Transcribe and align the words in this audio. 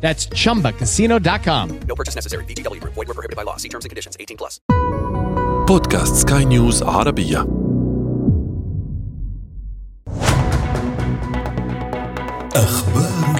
That's 0.00 0.26
chumbacasino.com. 0.26 1.80
No 1.86 1.94
purchase 1.94 2.16
necessary. 2.16 2.44
VGW 2.44 2.80
Group. 2.80 2.94
Void 2.94 3.08
were 3.08 3.14
prohibited 3.14 3.36
by 3.36 3.44
law. 3.44 3.56
See 3.56 3.68
terms 3.68 3.84
and 3.84 3.90
conditions. 3.90 4.16
18 4.20 4.36
plus. 4.36 4.60
بودكاست 5.68 6.14
سكاي 6.28 6.44
نيوز 6.44 6.82
عربية 6.82 7.46
أخبار 12.56 13.35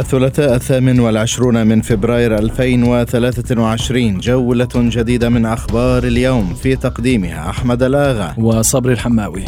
الثلاثاء 0.00 0.54
الثامن 0.54 1.00
والعشرون 1.00 1.66
من 1.66 1.80
فبراير 1.80 2.38
2023 2.38 4.18
جولة 4.18 4.68
جديدة 4.74 5.28
من 5.28 5.46
أخبار 5.46 6.04
اليوم 6.04 6.54
في 6.54 6.76
تقديمها 6.76 7.50
أحمد 7.50 7.82
الآغا 7.82 8.34
وصبري 8.38 8.92
الحماوي. 8.92 9.44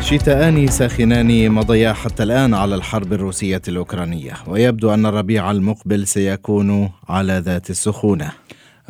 شتاءان 0.00 0.66
ساخنان 0.66 1.50
مضيا 1.50 1.92
حتى 1.92 2.22
الآن 2.22 2.54
على 2.54 2.74
الحرب 2.74 3.12
الروسية 3.12 3.62
الأوكرانية 3.68 4.32
ويبدو 4.46 4.94
أن 4.94 5.06
الربيع 5.06 5.50
المقبل 5.50 6.06
سيكون 6.06 6.90
على 7.08 7.42
ذات 7.44 7.70
السخونة. 7.70 8.32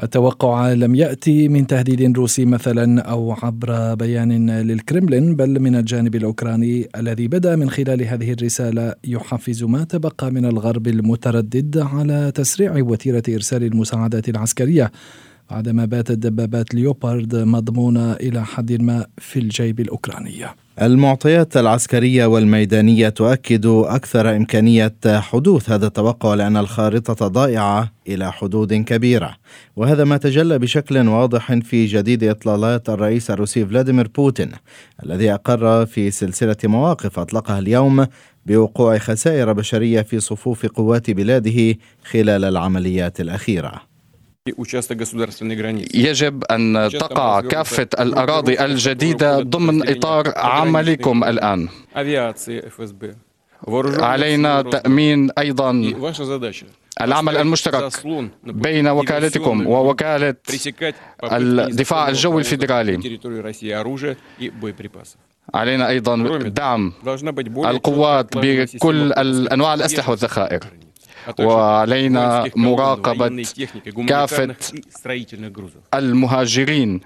التوقع 0.03 0.73
لم 0.73 0.95
يأتي 0.95 1.49
من 1.49 1.67
تهديد 1.67 2.17
روسي 2.17 2.45
مثلا 2.45 3.01
أو 3.01 3.33
عبر 3.33 3.95
بيان 3.95 4.51
للكرملين 4.51 5.37
بل 5.37 5.61
من 5.61 5.77
الجانب 5.77 6.15
الأوكراني 6.15 6.89
الذي 6.97 7.29
بدأ 7.29 7.57
من 7.57 7.71
خلال 7.71 8.03
هذه 8.03 8.33
الرسالة 8.33 8.95
يحفز 9.05 9.65
ما 9.65 9.85
تبقى 9.85 10.31
من 10.31 10.45
الغرب 10.45 10.87
المتردد 10.87 11.79
على 11.79 12.33
تسريع 12.35 12.75
وتيرة 12.77 13.23
إرسال 13.29 13.65
المساعدات 13.65 14.29
العسكرية 14.29 14.93
بعدما 15.51 15.85
باتت 15.85 16.13
دبابات 16.13 16.75
ليوبارد 16.75 17.37
مضمونة 17.37 18.13
إلى 18.13 18.45
حد 18.45 18.73
ما 18.73 19.07
في 19.19 19.39
الجيب 19.39 19.81
الأوكراني. 19.81 20.45
المعطيات 20.81 21.57
العسكرية 21.57 22.27
والميدانية 22.27 23.09
تؤكد 23.09 23.67
أكثر 23.67 24.37
إمكانية 24.37 24.95
حدوث 25.07 25.71
هذا 25.71 25.87
التوقع 25.87 26.35
لأن 26.35 26.57
الخارطة 26.57 27.29
ضائعة 27.29 27.93
إلى 28.09 28.33
حدود 28.33 28.75
كبيرة. 28.75 29.37
وهذا 29.77 30.05
ما 30.05 30.17
تجلى 30.17 30.59
بشكل 30.59 31.09
واضح 31.09 31.55
في 31.55 31.87
جديد 31.87 32.25
إطلالات 32.25 32.89
الرئيس 32.89 33.31
الروسي 33.31 33.67
فلاديمير 33.67 34.09
بوتين 34.09 34.53
الذي 35.05 35.35
أقر 35.35 35.87
في 35.87 36.11
سلسلة 36.11 36.57
مواقف 36.65 37.19
أطلقها 37.19 37.59
اليوم 37.59 38.07
بوقوع 38.47 38.99
خسائر 38.99 39.53
بشرية 39.53 40.03
في 40.03 40.21
صفوف 40.21 40.67
قوات 40.67 41.11
بلاده 41.11 41.75
خلال 42.05 42.45
العمليات 42.45 43.21
الأخيرة. 43.21 43.92
يجب 45.95 46.45
أن 46.45 46.89
تقع 47.01 47.41
كافة 47.41 47.89
الأراضي 48.01 48.61
الجديدة 48.65 49.41
ضمن 49.41 49.89
إطار 49.89 50.33
عملكم 50.37 51.25
الآن. 51.25 51.69
علينا 54.05 54.63
تأمين 54.63 55.31
أيضا 55.39 55.73
العمل 57.01 57.37
المشترك 57.37 57.93
بين 58.45 58.89
وكالتكم 58.89 59.67
ووكالة 59.67 60.35
الدفاع 61.23 62.09
الجوي 62.09 62.41
الفيدرالي. 62.41 62.97
علينا 65.55 65.89
أيضا 65.89 66.17
دعم 66.39 66.93
القوات 67.71 68.37
بكل 68.37 69.13
أنواع 69.53 69.75
الأسلحة 69.75 70.11
والذخائر. 70.11 70.61
وعلينا 71.41 72.51
مراقبة 72.57 73.45
كافة 74.09 74.55
المهاجرين 75.95 77.01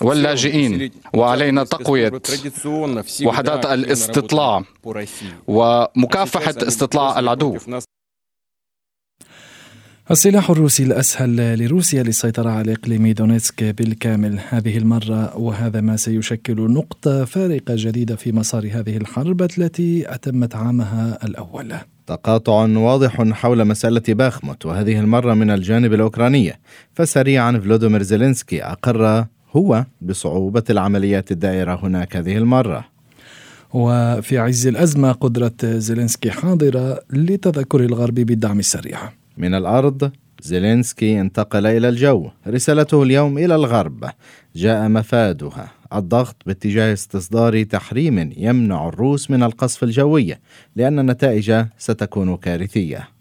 واللاجئين 0.00 0.90
وعلينا 1.14 1.64
تقوية 1.64 2.12
وحدات 3.24 3.66
الاستطلاع 3.66 4.64
ومكافحة 5.46 6.54
استطلاع 6.62 7.18
العدو 7.18 7.58
السلاح 10.10 10.50
الروسي 10.50 10.82
الأسهل 10.82 11.64
لروسيا 11.64 12.02
للسيطرة 12.02 12.50
على 12.50 12.72
إقليم 12.72 13.08
دونيتسك 13.12 13.64
بالكامل. 13.64 14.40
هذه 14.48 14.78
المرة 14.78 15.36
وهذا 15.36 15.80
ما 15.80 15.96
سيشكل 15.96 16.70
نقطة 16.70 17.24
فارقة 17.24 17.74
جديدة 17.76 18.16
في 18.16 18.32
مسار 18.32 18.68
هذه 18.72 18.96
الحرب 18.96 19.42
التي 19.42 20.14
أتمت 20.14 20.56
عامها 20.56 21.18
الأول. 21.24 21.74
تقاطع 22.08 22.52
واضح 22.52 23.22
حول 23.22 23.64
مسألة 23.64 24.02
باخموت 24.08 24.66
وهذه 24.66 25.00
المرة 25.00 25.34
من 25.34 25.50
الجانب 25.50 25.94
الأوكراني. 25.94 26.52
فسريعا 26.94 27.52
فولوديمير 27.58 28.02
زيلينسكي 28.02 28.62
أقر 28.64 29.24
هو 29.56 29.84
بصعوبة 30.00 30.62
العمليات 30.70 31.32
الدائرة 31.32 31.80
هناك 31.82 32.16
هذه 32.16 32.36
المرة. 32.36 32.84
وفي 33.74 34.38
عز 34.38 34.66
الأزمة 34.66 35.12
قدرة 35.12 35.54
زيلينسكي 35.62 36.30
حاضرة 36.30 37.00
لتذكر 37.10 37.80
الغرب 37.80 38.14
بالدعم 38.14 38.58
السريع. 38.58 38.98
من 39.36 39.54
الأرض 39.54 40.10
زيلينسكي 40.42 41.20
انتقل 41.20 41.66
إلى 41.66 41.88
الجو. 41.88 42.30
رسالته 42.46 43.02
اليوم 43.02 43.38
إلى 43.38 43.54
الغرب. 43.54 44.04
جاء 44.56 44.88
مفادها. 44.88 45.77
الضغط 45.94 46.36
باتجاه 46.46 46.92
استصدار 46.92 47.62
تحريم 47.62 48.32
يمنع 48.36 48.88
الروس 48.88 49.30
من 49.30 49.42
القصف 49.42 49.82
الجوي 49.84 50.36
لأن 50.76 50.98
النتائج 50.98 51.64
ستكون 51.78 52.36
كارثية. 52.36 53.17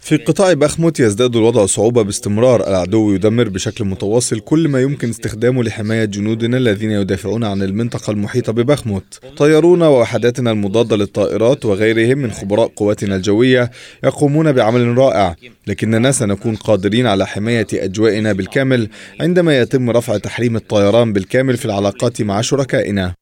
في 0.00 0.16
قطاع 0.16 0.52
بخموت 0.52 1.00
يزداد 1.00 1.36
الوضع 1.36 1.66
صعوبة 1.66 2.02
باستمرار 2.02 2.68
العدو 2.68 3.14
يدمر 3.14 3.48
بشكل 3.48 3.84
متواصل 3.84 4.40
كل 4.40 4.68
ما 4.68 4.80
يمكن 4.80 5.08
استخدامه 5.08 5.62
لحماية 5.62 6.04
جنودنا 6.04 6.56
الذين 6.56 6.90
يدافعون 6.90 7.44
عن 7.44 7.62
المنطقة 7.62 8.10
المحيطة 8.10 8.52
ببخموت. 8.52 9.20
طيارونا 9.36 9.88
ووحداتنا 9.88 10.50
المضادة 10.50 10.96
للطائرات 10.96 11.64
وغيرهم 11.64 12.18
من 12.18 12.30
خبراء 12.30 12.66
قواتنا 12.76 13.16
الجوية 13.16 13.70
يقومون 14.04 14.52
بعمل 14.52 14.98
رائع 14.98 15.36
لكننا 15.66 16.12
سنكون 16.12 16.56
قادرين 16.56 17.06
على 17.06 17.26
حماية 17.26 17.66
أجوائنا 17.74 18.32
بالكامل 18.32 18.88
عندما 19.20 19.58
يتم 19.60 19.90
رفع 19.90 20.18
تحريم 20.18 20.56
الطيران 20.56 21.12
بالكامل 21.12 21.56
في 21.56 21.64
العلاقات 21.64 22.22
مع 22.22 22.40
شركائنا. 22.40 23.19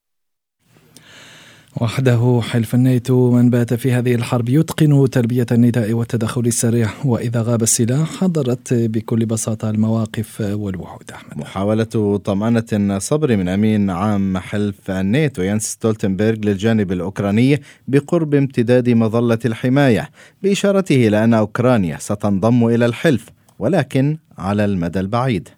وحده 1.77 2.41
حلف 2.43 2.75
الناتو 2.75 3.31
من 3.31 3.49
بات 3.49 3.73
في 3.73 3.91
هذه 3.91 4.15
الحرب 4.15 4.49
يتقن 4.49 5.09
تلبية 5.09 5.45
النداء 5.51 5.93
والتدخل 5.93 6.41
السريع 6.41 6.89
وإذا 7.05 7.41
غاب 7.41 7.61
السلاح 7.63 8.15
حضرت 8.15 8.73
بكل 8.73 9.25
بساطة 9.25 9.69
المواقف 9.69 10.41
والوعود 10.41 11.11
أحمد. 11.13 11.37
محاولة 11.37 12.17
طمأنة 12.23 12.99
صبري 12.99 13.35
من 13.37 13.49
أمين 13.49 13.89
عام 13.89 14.37
حلف 14.37 14.91
الناتو 14.91 15.41
يانس 15.41 15.63
ستولتنبرغ 15.63 16.37
للجانب 16.43 16.91
الأوكراني 16.91 17.61
بقرب 17.87 18.35
امتداد 18.35 18.89
مظلة 18.89 19.39
الحماية 19.45 20.09
بإشارته 20.43 21.07
إلى 21.07 21.23
أن 21.23 21.33
أوكرانيا 21.33 21.97
ستنضم 21.99 22.67
إلى 22.67 22.85
الحلف 22.85 23.25
ولكن 23.59 24.17
على 24.37 24.65
المدى 24.65 24.99
البعيد. 24.99 25.49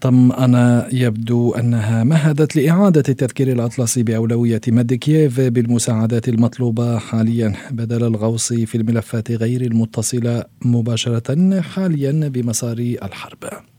طمأن 0.00 0.86
يبدو 0.92 1.54
أنها 1.54 2.04
مهدت 2.04 2.56
لإعادة 2.56 3.02
تذكير 3.02 3.52
الأطلسي 3.52 4.02
بأولوية 4.02 4.60
مد 4.68 4.94
كييف 4.94 5.40
بالمساعدات 5.40 6.28
المطلوبة 6.28 6.98
حاليا. 6.98 7.52
بدل 7.70 8.04
الغوص 8.04 8.52
في 8.52 8.74
الملفات 8.74 9.30
غير 9.30 9.60
المتصلة 9.60 10.44
مباشرة 10.64 11.60
حاليا 11.60 12.28
بمسار 12.28 12.78
الحرب. 12.78 13.73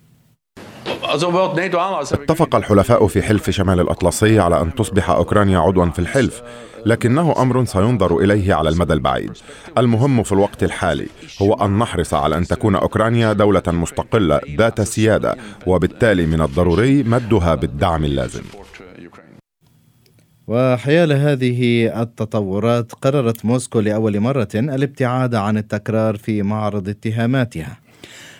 اتفق 2.13 2.55
الحلفاء 2.55 3.07
في 3.07 3.21
حلف 3.21 3.49
شمال 3.49 3.79
الأطلسي 3.79 4.39
على 4.39 4.61
أن 4.61 4.75
تصبح 4.75 5.09
أوكرانيا 5.09 5.59
عضوا 5.59 5.85
في 5.85 5.99
الحلف 5.99 6.41
لكنه 6.85 7.41
أمر 7.41 7.65
سينظر 7.65 8.17
إليه 8.17 8.53
على 8.53 8.69
المدى 8.69 8.93
البعيد. 8.93 9.31
المهم 9.77 10.23
في 10.23 10.31
الوقت 10.31 10.63
الحالي 10.63 11.07
هو 11.41 11.53
أن 11.53 11.79
نحرص 11.79 12.13
على 12.13 12.37
أن 12.37 12.45
تكون 12.45 12.75
أوكرانيا 12.75 13.33
دولة 13.33 13.63
مستقلة 13.67 14.39
ذات 14.57 14.81
سيادة 14.81 15.35
وبالتالي 15.67 16.25
من 16.25 16.41
الضروري 16.41 17.03
مدها 17.03 17.55
بالدعم 17.55 18.05
اللازم. 18.05 18.43
وحيال 20.47 21.13
هذه 21.13 21.87
التطورات 22.01 22.93
قررت 22.93 23.45
موسكو 23.45 23.79
لأول 23.79 24.19
مرة 24.19 24.47
الابتعاد 24.55 25.35
عن 25.35 25.57
التكرار 25.57 26.17
في 26.17 26.43
معرض 26.43 26.89
اتهاماتها. 26.89 27.84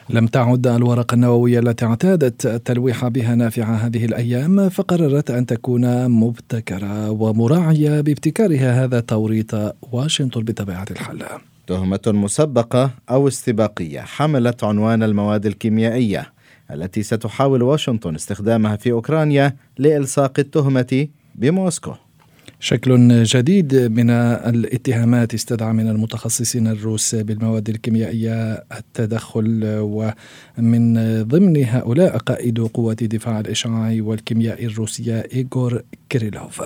لم 0.09 0.27
تعد 0.27 0.67
الورقة 0.67 1.15
النووية 1.15 1.59
التي 1.59 1.85
اعتادت 1.85 2.45
التلويح 2.45 3.07
بها 3.07 3.35
نافعة 3.35 3.75
هذه 3.75 4.05
الأيام 4.05 4.69
فقررت 4.69 5.31
أن 5.31 5.45
تكون 5.45 6.11
مبتكرة 6.11 7.11
ومراعية 7.11 8.01
بابتكارها 8.01 8.83
هذا 8.83 8.99
توريط 8.99 9.75
واشنطن 9.91 10.43
بطبيعة 10.43 10.85
الحال. 10.91 11.23
تهمة 11.67 11.99
مسبقة 12.07 12.91
أو 13.09 13.27
استباقية 13.27 13.99
حملت 13.99 14.63
عنوان 14.63 15.03
المواد 15.03 15.45
الكيميائية 15.45 16.33
التي 16.71 17.03
ستحاول 17.03 17.61
واشنطن 17.61 18.15
استخدامها 18.15 18.75
في 18.75 18.91
أوكرانيا 18.91 19.55
لإلصاق 19.77 20.39
التهمة 20.39 21.07
بموسكو. 21.35 21.93
شكل 22.65 23.23
جديد 23.23 23.75
من 23.75 24.09
الاتهامات 24.09 25.33
استدعى 25.33 25.73
من 25.73 25.89
المتخصصين 25.89 26.67
الروس 26.67 27.15
بالمواد 27.15 27.69
الكيميائية 27.69 28.53
التدخل 28.53 29.61
ومن 29.65 30.93
ضمن 31.23 31.65
هؤلاء 31.65 32.17
قائد 32.17 32.59
قوات 32.59 33.03
دفاع 33.03 33.39
الإشعاع 33.39 33.97
والكيمياء 33.99 34.65
الروسية 34.65 35.27
إيغور 35.33 35.81
كيريلوف. 36.09 36.61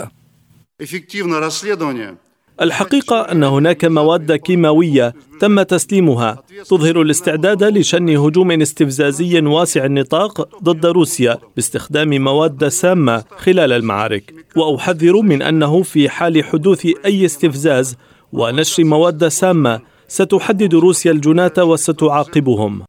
الحقيقة 2.61 3.21
أن 3.21 3.44
هناك 3.44 3.85
مواد 3.85 4.31
كيماوية 4.31 5.13
تم 5.39 5.61
تسليمها 5.61 6.44
تظهر 6.69 7.01
الاستعداد 7.01 7.63
لشن 7.63 8.09
هجوم 8.09 8.51
استفزازي 8.51 9.39
واسع 9.39 9.85
النطاق 9.85 10.63
ضد 10.63 10.85
روسيا 10.85 11.38
باستخدام 11.56 12.23
مواد 12.23 12.67
سامة 12.67 13.23
خلال 13.38 13.71
المعارك. 13.71 14.33
وأحذر 14.56 15.21
من 15.21 15.41
أنه 15.41 15.83
في 15.83 16.09
حال 16.09 16.44
حدوث 16.44 16.88
أي 17.06 17.25
استفزاز 17.25 17.95
ونشر 18.33 18.83
مواد 18.83 19.27
سامة 19.27 19.79
ستحدد 20.07 20.75
روسيا 20.75 21.12
الجناة 21.12 21.53
وستعاقبهم. 21.57 22.88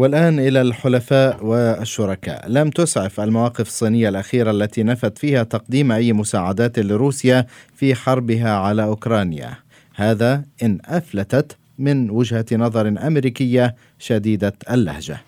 والآن 0.00 0.38
إلى 0.38 0.60
الحلفاء 0.60 1.44
والشركاء. 1.44 2.48
لم 2.48 2.70
تسعف 2.70 3.20
المواقف 3.20 3.60
الصينية 3.60 4.08
الأخيرة 4.08 4.50
التي 4.50 4.82
نفت 4.82 5.18
فيها 5.18 5.42
تقديم 5.42 5.92
أي 5.92 6.12
مساعدات 6.12 6.78
لروسيا 6.78 7.46
في 7.74 7.94
حربها 7.94 8.50
على 8.50 8.82
أوكرانيا. 8.82 9.52
هذا 9.94 10.44
إن 10.62 10.78
أفلتت 10.84 11.56
من 11.78 12.10
وجهة 12.10 12.46
نظر 12.52 12.88
أمريكية 12.88 13.74
شديدة 13.98 14.52
اللهجة. 14.70 15.20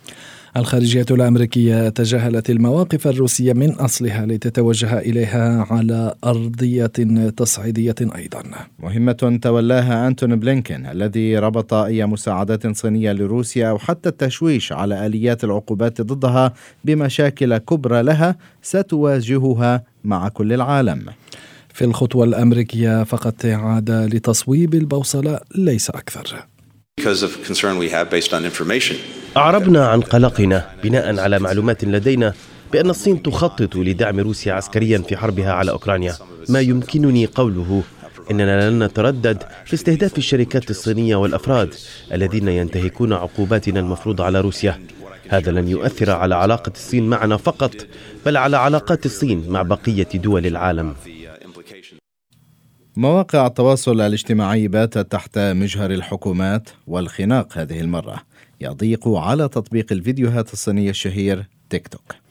الخارجية 0.56 1.06
الأمريكية 1.10 1.88
تجاهلت 1.88 2.50
المواقف 2.50 3.06
الروسية 3.06 3.52
من 3.52 3.70
أصلها 3.70 4.26
لتتوجه 4.26 4.99
إليها 4.99 5.66
على 5.70 6.14
أرضية 6.25 6.87
تصعيدية 7.37 7.94
أيضا. 8.16 8.43
مهمة 8.78 9.38
تولاها 9.43 10.08
أنتون 10.08 10.37
بلينكين 10.37 10.87
الذي 10.87 11.38
ربط 11.38 11.75
أي 11.75 12.06
مساعدات 12.06 12.76
صينية 12.76 13.12
لروسيا 13.12 13.70
أو 13.70 13.78
حتى 13.78 14.08
التشويش 14.08 14.72
على 14.72 15.06
آليات 15.06 15.44
العقوبات 15.44 16.00
ضدها 16.00 16.52
بمشاكل 16.84 17.58
كبرى 17.58 18.02
لها 18.02 18.37
ستواجهها 18.62 19.84
مع 20.04 20.28
كل 20.28 20.52
العالم. 20.52 21.06
في 21.75 21.84
الخطوة 21.84 22.25
الأمريكية 22.25 23.04
فقط 23.04 23.46
عاد 23.46 23.90
لتصويب 23.90 24.75
البوصلة 24.75 25.40
ليس 25.54 25.90
أكثر. 25.90 26.51
أعربنا 29.37 29.89
عن 29.89 30.00
قلقنا 30.00 30.71
بناء 30.85 31.21
على 31.21 31.39
معلومات 31.39 31.85
لدينا 31.85 32.35
بأن 32.73 32.91
الصين 32.91 33.23
تخطط 33.23 33.77
لدعم 33.77 34.21
روسيا 34.21 34.53
عسكريا 34.53 34.99
في 34.99 35.17
حربها 35.17 35.53
على 35.53 35.71
أوكرانيا. 35.71 36.15
ما 36.49 36.61
يمكنني 36.61 37.27
قوله 37.27 37.83
إننا 38.31 38.71
لن 38.71 38.83
نتردد 38.85 39.43
في 39.65 39.75
استهداف 39.75 40.19
الشركات 40.19 40.71
الصينية 40.71 41.17
والأفراد 41.17 41.75
الذين 42.12 42.49
ينتهكون 42.49 43.12
عقوباتنا 43.12 43.81
المفروضة 43.81 44.25
على 44.25 44.41
روسيا. 44.41 44.81
هذا 45.29 45.53
لن 45.53 45.69
يؤثر 45.69 46.11
على 46.11 46.35
علاقة 46.35 46.73
الصين 46.75 47.06
معنا 47.09 47.37
فقط 47.37 47.75
بل 48.27 48.37
على 48.37 48.56
علاقات 48.56 49.06
الصين 49.06 49.45
مع 49.49 49.62
بقية 49.62 50.09
دول 50.15 50.47
العالم. 50.47 50.95
مواقع 52.97 53.47
التواصل 53.47 54.00
الاجتماعي 54.00 54.69
باتت 54.69 55.12
تحت 55.12 55.39
مجهر 55.39 55.91
الحكومات 55.91 56.69
والخناق 56.87 57.59
هذه 57.59 57.81
المرة 57.81 58.23
يضيق 58.61 59.09
على 59.09 59.49
تطبيق 59.49 59.93
الفيديوهات 59.93 60.53
الصيني 60.53 60.91
الشهير 60.91 61.49
تيك 61.71 61.89
توك. 61.89 62.22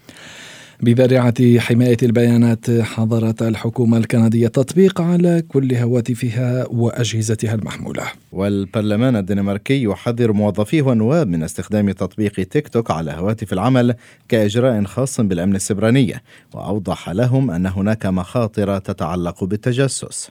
بذريعة 0.81 1.59
حماية 1.59 1.97
البيانات 2.03 2.71
حظرت 2.71 3.41
الحكومة 3.41 3.97
الكندية 3.97 4.45
التطبيق 4.45 5.01
على 5.01 5.43
كل 5.49 5.75
هواتفها 5.75 6.65
وأجهزتها 6.67 7.55
المحمولة. 7.55 8.03
والبرلمان 8.31 9.15
الدنماركي 9.15 9.83
يحذر 9.83 10.33
موظفيه 10.33 10.81
والنواب 10.81 11.27
من 11.27 11.43
استخدام 11.43 11.91
تطبيق 11.91 12.31
تيك 12.31 12.67
توك 12.67 12.91
على 12.91 13.11
هواتف 13.11 13.53
العمل 13.53 13.95
كإجراء 14.29 14.83
خاص 14.83 15.21
بالأمن 15.21 15.55
السبراني 15.55 16.13
وأوضح 16.53 17.09
لهم 17.09 17.51
أن 17.51 17.65
هناك 17.65 18.05
مخاطر 18.05 18.77
تتعلق 18.77 19.43
بالتجسس. 19.43 20.29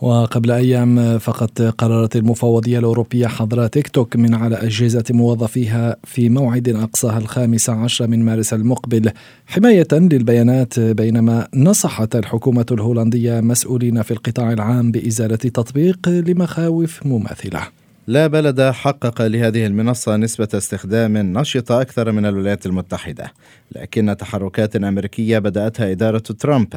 وقبل 0.00 0.50
أيام 0.50 1.18
فقط 1.18 1.62
قررت 1.62 2.16
المفوضية 2.16 2.78
الأوروبية 2.78 3.26
حظر 3.26 3.66
تيك 3.66 3.88
توك 3.88 4.16
من 4.16 4.34
على 4.34 4.56
أجهزة 4.56 5.04
موظفيها 5.10 5.96
في 6.04 6.28
موعد 6.28 6.68
أقصاها 6.68 7.18
الخامس 7.18 7.70
عشر 7.70 8.06
من 8.06 8.24
مارس 8.24 8.54
المقبل. 8.54 9.10
حماية 9.46 9.88
للبيانات 9.92 10.80
بينما 10.80 11.48
نصحت 11.54 12.16
الحكومة 12.16 12.66
الهولندية 12.72 13.40
مسؤولين 13.40 14.02
في 14.02 14.10
القطاع 14.10 14.52
العام 14.52 14.90
بإزالة 14.90 15.38
التطبيق 15.44 16.08
لمخاوف 16.08 17.06
مماثلة. 17.06 17.83
لا 18.06 18.26
بلد 18.26 18.60
حقق 18.60 19.22
لهذه 19.22 19.66
المنصة 19.66 20.16
نسبة 20.16 20.48
استخدام 20.54 21.16
نشطة 21.16 21.80
أكثر 21.80 22.12
من 22.12 22.26
الولايات 22.26 22.66
المتحدة، 22.66 23.32
لكن 23.72 24.16
تحركات 24.18 24.76
أمريكية 24.76 25.38
بدأتها 25.38 25.90
إدارة 25.90 26.18
ترامب 26.18 26.68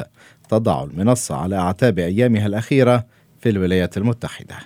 تضع 0.48 0.84
المنصة 0.84 1.34
على 1.34 1.56
أعتاب 1.56 1.98
أيامها 1.98 2.46
الأخيرة 2.46 3.06
في 3.40 3.48
الولايات 3.48 3.96
المتحدة. 3.96 4.56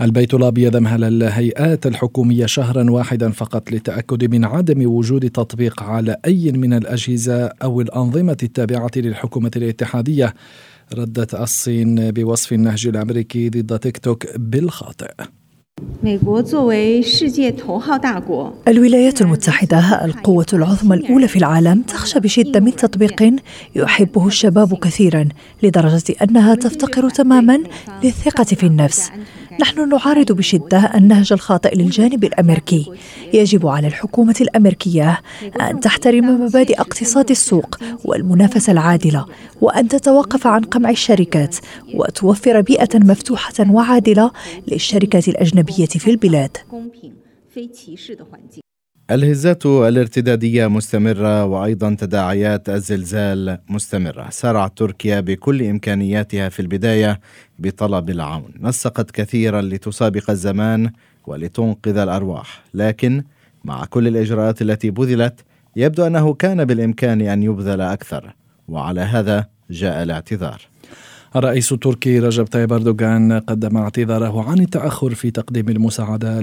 البيت 0.00 0.34
الابيض 0.34 0.76
امهل 0.76 1.04
الهيئات 1.04 1.86
الحكومية 1.86 2.46
شهرا 2.46 2.90
واحدا 2.90 3.30
فقط 3.30 3.70
للتاكد 3.70 4.34
من 4.34 4.44
عدم 4.44 4.90
وجود 4.90 5.30
تطبيق 5.30 5.82
على 5.82 6.16
أي 6.26 6.52
من 6.52 6.72
الأجهزة 6.72 7.46
أو 7.46 7.80
الأنظمة 7.80 8.36
التابعة 8.42 8.90
للحكومة 8.96 9.50
الاتحادية 9.56 10.34
ردت 10.94 11.34
الصين 11.34 12.10
بوصف 12.10 12.52
النهج 12.52 12.86
الأمريكي 12.86 13.48
ضد 13.48 13.78
تيك 13.78 13.98
توك 13.98 14.26
بالخاطئ 14.36 15.12
الولايات 18.68 19.20
المتحدة 19.22 20.04
القوة 20.04 20.46
العظمى 20.52 20.96
الأولى 20.96 21.28
في 21.28 21.36
العالم 21.36 21.82
تخشى 21.82 22.20
بشدة 22.20 22.60
من 22.60 22.76
تطبيق 22.76 23.34
يحبه 23.74 24.26
الشباب 24.26 24.74
كثيرا 24.74 25.28
لدرجة 25.62 26.14
أنها 26.22 26.54
تفتقر 26.54 27.08
تماما 27.10 27.60
للثقة 28.04 28.44
في 28.44 28.66
النفس. 28.66 29.10
نحن 29.60 29.88
نعارض 29.88 30.32
بشدة 30.32 30.78
النهج 30.94 31.32
الخاطئ 31.32 31.74
للجانب 31.74 32.24
الأمريكي. 32.24 32.92
يجب 33.34 33.66
على 33.66 33.86
الحكومة 33.86 34.34
الأمريكية 34.40 35.20
أن 35.60 35.80
تحترم 35.80 36.44
مبادئ 36.44 36.80
اقتصاد 36.80 37.30
السوق 37.30 37.78
والمنافسة 38.04 38.72
العادلة 38.72 39.26
وأن 39.60 39.88
تتوقف 39.88 40.46
عن 40.46 40.60
قمع 40.60 40.90
الشركات 40.90 41.56
وتوفر 41.94 42.60
بيئة 42.60 42.98
مفتوحة 42.98 43.70
وعادلة 43.70 44.30
للشركات 44.68 45.28
الأجنبية 45.28 45.86
في 45.86 46.10
البلاد. 46.10 46.56
الهزات 49.10 49.66
الارتدادية 49.66 50.66
مستمرة 50.66 51.44
وأيضا 51.44 51.96
تداعيات 51.98 52.68
الزلزال 52.68 53.58
مستمرة. 53.68 54.30
سارعت 54.30 54.78
تركيا 54.78 55.20
بكل 55.20 55.62
إمكانياتها 55.62 56.48
في 56.48 56.60
البداية 56.60 57.20
بطلب 57.58 58.10
العون. 58.10 58.50
نسقت 58.60 59.10
كثيرا 59.10 59.62
لتسابق 59.62 60.30
الزمان 60.30 60.90
ولتنقذ 61.26 61.96
الأرواح. 61.96 62.64
لكن 62.74 63.22
مع 63.64 63.84
كل 63.84 64.08
الإجراءات 64.08 64.62
التي 64.62 64.90
بذلت 64.90 65.40
يبدو 65.76 66.06
أنه 66.06 66.34
كان 66.34 66.64
بالإمكان 66.64 67.20
أن 67.20 67.42
يبذل 67.42 67.80
أكثر. 67.80 68.34
وعلى 68.68 69.00
هذا 69.00 69.46
جاء 69.70 70.02
الاعتذار. 70.02 70.60
الرئيس 71.36 71.72
التركي 71.72 72.18
رجب 72.18 72.44
طيب 72.44 72.72
أردوغان 72.72 73.32
قدم 73.32 73.76
اعتذاره 73.76 74.50
عن 74.50 74.60
التأخر 74.60 75.14
في 75.14 75.30
تقديم 75.30 75.68
المساعدة 75.68 76.40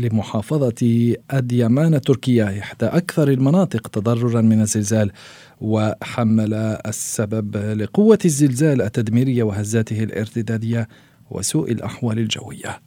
لمحافظة 0.00 1.14
أديمان 1.30 1.94
التركية 1.94 2.58
إحدى 2.58 2.86
أكثر 2.86 3.28
المناطق 3.28 3.88
تضررا 3.88 4.40
من 4.40 4.60
الزلزال 4.60 5.10
وحمل 5.60 6.54
السبب 6.86 7.56
لقوة 7.56 8.18
الزلزال 8.24 8.82
التدميرية 8.82 9.42
وهزاته 9.42 10.02
الارتدادية 10.02 10.88
وسوء 11.30 11.72
الأحوال 11.72 12.18
الجوية. 12.18 12.80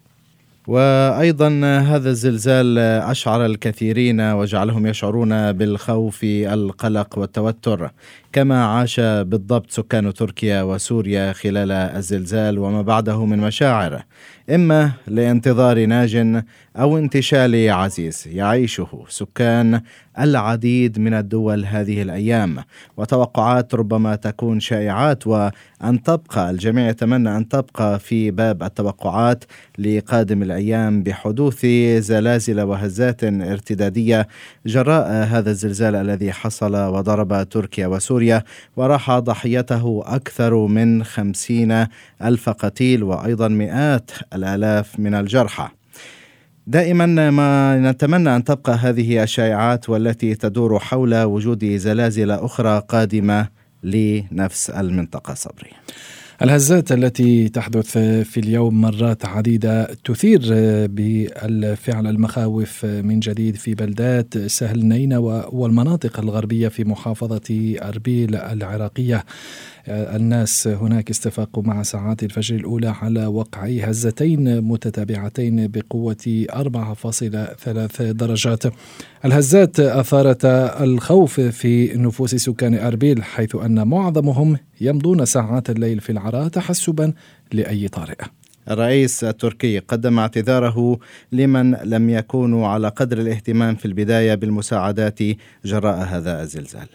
وأيضا 0.68 1.62
هذا 1.80 2.10
الزلزال 2.10 2.78
أشعر 2.80 3.46
الكثيرين 3.46 4.22
وجعلهم 4.22 4.88
يشعرون 4.88 5.52
بالخوف 5.52 6.20
القلق 6.24 7.20
والتوتر. 7.20 7.92
كما 8.36 8.66
عاش 8.66 9.00
بالضبط 9.00 9.72
سكان 9.72 10.14
تركيا 10.14 10.62
وسوريا 10.62 11.34
خلال 11.34 11.72
الزلزال 11.72 12.60
وما 12.60 12.82
بعده 12.82 13.26
من 13.26 13.38
مشاعر 13.38 14.04
إما 14.50 14.92
لانتظار 15.08 15.86
ناج 15.86 16.44
أو 16.76 16.98
انتشال 16.98 17.70
عزيز 17.70 18.24
يعيشه 18.28 19.06
سكان 19.10 19.82
العديد 20.20 21.00
من 21.00 21.14
الدول 21.14 21.66
هذه 21.66 22.02
الأيام 22.02 22.58
وتوقعات 22.98 23.76
ربما 23.76 24.16
تكون 24.16 24.60
شائعات 24.60 25.28
وأن 25.28 26.04
تبقى 26.06 26.50
الجميع 26.50 26.90
يتمنى 26.90 27.38
أن 27.38 27.48
تبقى 27.48 28.00
في 28.00 28.32
باب 28.32 28.64
التوقعات 28.64 29.44
لقادم 29.78 30.42
الأيام 30.44 31.04
بحدوث 31.04 31.66
زلازل 32.00 32.62
وهزات 32.62 33.24
ارتدادية 33.24 34.28
جراء 34.66 35.08
هذا 35.12 35.52
الزلزال 35.52 35.96
الذي 35.96 36.32
حصل 36.32 36.76
وضرب 36.76 37.50
تركيا 37.50 37.88
وسوريا 37.88 38.25
وراح 38.76 39.12
ضحيته 39.12 40.04
أكثر 40.06 40.56
من 40.68 41.04
خمسين 41.04 41.88
ألف 42.22 42.50
قتيل 42.50 43.04
وأيضا 43.04 43.48
مئات 43.48 44.12
الآلاف 44.34 45.00
من 45.00 45.16
الجرحى 45.16 45.68
دائما 46.68 47.30
ما 47.30 47.80
نتمنى 47.92 48.36
أن 48.36 48.44
تبقى 48.44 48.74
هذه 48.74 49.24
الشائعات 49.24 49.90
والتي 49.90 50.36
تدور 50.36 50.80
حول 50.80 51.24
وجود 51.24 51.66
زلازل 51.66 52.32
أخرى 52.32 52.82
قادمة 52.88 53.48
لنفس 53.84 54.70
المنطقة 54.70 55.34
صبري. 55.34 55.72
الهزات 56.42 56.92
التي 56.92 57.50
تحدث 57.50 57.98
في 57.98 58.40
اليوم 58.40 58.82
مرات 58.82 59.26
عديدة 59.26 59.94
تثير 60.04 60.42
بالفعل 60.88 62.08
المخاوف 62.08 62.86
من 62.86 63.20
جديد 63.20 63.56
في 63.56 63.76
بلدات 63.76 64.38
سهل 64.38 64.86
نينوى 64.86 65.46
والمناطق 65.52 66.20
الغربية 66.20 66.68
في 66.68 66.84
محافظة 66.84 67.76
أربيل 67.82 68.36
العراقية. 68.36 69.26
الناس 69.88 70.68
هناك 70.68 71.10
استفاقوا 71.10 71.64
مع 71.64 71.84
ساعات 71.84 72.24
الفجر 72.24 72.56
الأولى 72.56 72.88
على 72.88 73.26
وقع 73.26 73.68
هزتين 73.68 74.62
متتابعتين 74.62 75.68
بقوة 75.68 76.46
4.3 76.54 78.12
درجات. 78.12 78.64
الهزات 79.26 79.80
أثارت 79.80 80.46
الخوف 80.82 81.40
في 81.40 81.98
نفوس 81.98 82.36
سكان 82.36 82.74
أربيل 82.74 83.24
حيث 83.24 83.56
أن 83.56 83.88
معظمهم 83.88 84.58
يمضون 84.82 85.26
ساعات 85.26 85.70
الليل 85.70 86.00
في 86.00 86.12
العراء 86.26 86.48
تحسبا 86.48 87.14
لأي 87.52 87.88
طارئة 87.88 88.26
الرئيس 88.72 89.24
التركي 89.24 89.80
قدم 89.80 90.20
اعتذاره 90.20 91.00
لمن 91.32 91.72
لم 91.72 92.10
يكونوا 92.10 92.68
على 92.68 92.88
قدر 92.88 93.18
الاهتمام 93.18 93.76
في 93.76 93.86
البداية 93.86 94.36
بالمساعدات 94.36 95.20
جراء 95.66 95.98
هذا 95.98 96.42
الزلزال. 96.42 96.88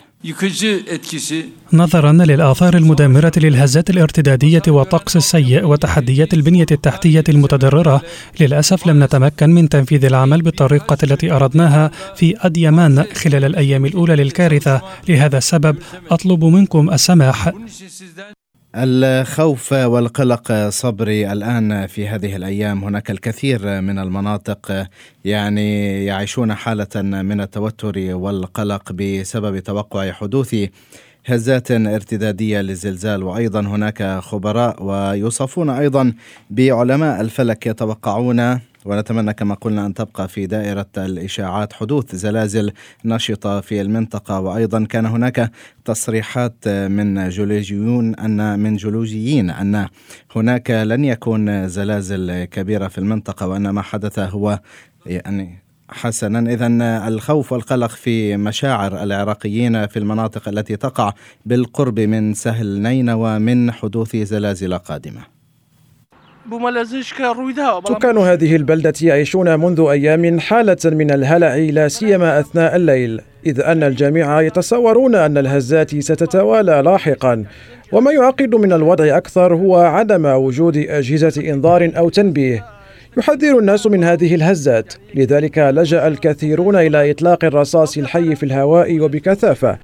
نظرا 1.72 2.12
للآثار 2.12 2.76
المدمرة 2.76 3.32
للهزات 3.36 3.90
الارتدادية 3.90 4.62
والطقس 4.68 5.16
السيء 5.16 5.64
وتحديات 5.64 6.34
البنية 6.34 6.66
التحتية 6.70 7.24
المتضررة 7.28 8.02
للأسف 8.40 8.86
لم 8.86 9.04
نتمكن 9.04 9.50
من 9.50 9.68
تنفيذ 9.68 10.04
العمل 10.04 10.42
بالطريقة 10.42 10.98
التي 11.02 11.32
أردناها 11.32 11.90
في 12.16 12.34
أديمان 12.38 13.04
خلال 13.14 13.44
الأيام 13.44 13.84
الأولى 13.86 14.16
للكارثة. 14.16 14.82
لهذا 15.08 15.38
السبب 15.38 15.76
أطلب 16.10 16.44
منكم 16.44 16.90
السماح. 16.90 17.52
الخوف 18.76 19.72
والقلق 19.72 20.68
صبري 20.68 21.32
الآن 21.32 21.86
في 21.86 22.08
هذه 22.08 22.36
الأيام. 22.36 22.84
هناك 22.84 23.10
الكثير 23.10 23.80
من 23.80 23.98
المناطق 23.98 24.86
يعني 25.24 26.04
يعيشون 26.04 26.54
حالة 26.54 27.02
من 27.02 27.40
التوتر 27.40 28.14
والقلق 28.14 28.92
بسبب 28.92 29.58
توقع 29.58 30.12
حدوث 30.12 30.56
هزات 31.26 31.70
ارتدادية 31.70 32.60
للزلزال. 32.60 33.22
وأيضا 33.22 33.60
هناك 33.60 34.18
خبراء 34.18 34.82
ويوصفون 34.82 35.70
أيضا 35.70 36.12
بعلماء 36.50 37.20
الفلك 37.20 37.66
يتوقعون 37.66 38.60
ونتمنى 38.84 39.32
كما 39.32 39.54
قلنا 39.54 39.86
أن 39.86 39.94
تبقى 39.94 40.28
في 40.28 40.46
دائرة 40.46 40.86
الإشاعات 40.98 41.72
حدوث 41.72 42.14
زلازل 42.16 42.72
نشطة 43.04 43.60
في 43.60 43.80
المنطقة. 43.80 44.40
وأيضا 44.40 44.84
كان 44.84 45.06
هناك 45.06 45.50
تصريحات 45.84 46.68
من 46.68 47.28
جيولوجيون 47.28 48.14
أن 48.14 48.58
من 48.58 48.76
جيولوجيين 48.76 49.50
أن 49.50 49.88
هناك 50.36 50.70
لن 50.70 51.04
يكون 51.04 51.68
زلازل 51.68 52.44
كبيرة 52.44 52.88
في 52.88 52.98
المنطقة 52.98 53.48
وأن 53.48 53.70
ما 53.70 53.82
حدث 53.82 54.18
هو 54.18 54.60
يعني 55.06 55.58
حسنا. 55.88 56.52
اذا 56.52 56.66
الخوف 57.08 57.52
والقلق 57.52 57.90
في 57.90 58.36
مشاعر 58.36 59.02
العراقيين 59.02 59.86
في 59.86 59.98
المناطق 59.98 60.48
التي 60.48 60.76
تقع 60.76 61.12
بالقرب 61.46 62.00
من 62.00 62.34
سهل 62.34 62.82
نينوى 62.82 63.38
من 63.38 63.72
حدوث 63.72 64.16
زلازل 64.16 64.78
قادمة. 64.78 65.39
سكان 67.88 68.18
هذه 68.18 68.56
البلدة 68.56 68.92
يعيشون 69.02 69.60
منذ 69.60 69.80
أيام 69.80 70.40
حالة 70.40 70.76
من 70.84 71.10
الهلع 71.10 71.56
لا 71.56 71.88
سيما 71.88 72.40
أثناء 72.40 72.76
الليل 72.76 73.20
إذ 73.46 73.60
أن 73.60 73.82
الجميع 73.82 74.40
يتصورون 74.42 75.14
أن 75.14 75.38
الهزات 75.38 75.98
ستتوالى 75.98 76.82
لاحقا. 76.84 77.44
وما 77.92 78.12
يعقد 78.12 78.54
من 78.54 78.72
الوضع 78.72 79.16
أكثر 79.16 79.54
هو 79.54 79.76
عدم 79.76 80.26
وجود 80.26 80.76
أجهزة 80.76 81.50
إنذار 81.50 81.92
أو 81.96 82.08
تنبيه. 82.08 82.66
يحذر 83.18 83.58
الناس 83.58 83.86
من 83.86 84.04
هذه 84.04 84.34
الهزات. 84.34 84.94
لذلك 85.14 85.58
لجأ 85.58 86.08
الكثيرون 86.08 86.76
إلى 86.76 87.10
إطلاق 87.10 87.44
الرصاص 87.44 87.98
الحي 87.98 88.34
في 88.34 88.42
الهواء 88.42 89.00
وبكثافة. 89.00 89.78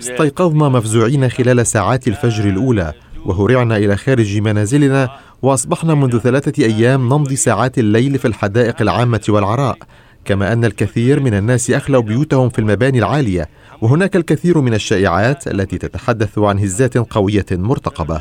استيقظنا 0.00 0.68
مفزوعين 0.68 1.28
خلال 1.28 1.66
ساعات 1.66 2.08
الفجر 2.08 2.44
الأولى. 2.44 2.92
وهرعنا 3.26 3.76
إلى 3.76 3.96
خارج 3.96 4.38
منازلنا 4.38 5.10
وأصبحنا 5.42 5.94
منذ 5.94 6.18
ثلاثة 6.18 6.64
أيام 6.64 7.08
نمضي 7.08 7.36
ساعات 7.36 7.78
الليل 7.78 8.18
في 8.18 8.24
الحدائق 8.24 8.82
العامة 8.82 9.20
والعراء. 9.28 9.78
كما 10.24 10.52
أن 10.52 10.64
الكثير 10.64 11.20
من 11.20 11.34
الناس 11.34 11.70
أخلوا 11.70 12.02
بيوتهم 12.02 12.48
في 12.48 12.58
المباني 12.58 12.98
العالية 12.98 13.48
وهناك 13.80 14.16
الكثير 14.16 14.60
من 14.60 14.74
الشائعات 14.74 15.48
التي 15.48 15.78
تتحدث 15.78 16.38
عن 16.38 16.58
هزات 16.58 16.98
قوية 16.98 17.46
مرتقبة. 17.50 18.20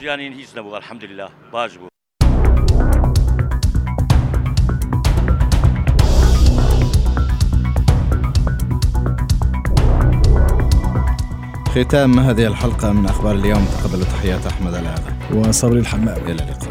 ختام 11.75 12.19
هذه 12.19 12.47
الحلقة 12.47 12.91
من 12.91 13.05
أخبار 13.05 13.35
اليوم 13.35 13.65
تقبلوا 13.65 14.05
تحيات 14.05 14.45
أحمد 14.45 14.73
العابد 14.73 15.13
وصبري 15.33 15.79
الحمام. 15.79 16.17
إلى 16.17 16.31
اللقاء. 16.31 16.70